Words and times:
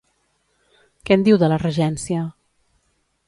Què 1.09 1.17
en 1.19 1.25
diu 1.27 1.37
de 1.43 1.49
la 1.53 1.59
regència? 1.65 2.23